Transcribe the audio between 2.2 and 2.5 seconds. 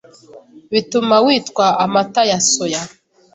ya